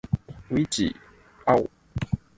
[0.49, 0.95] 老火湯